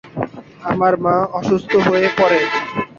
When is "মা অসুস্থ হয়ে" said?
1.03-2.07